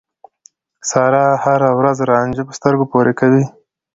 [0.89, 3.43] سارا هر ورځ رانجه په سترګو پورې کوي.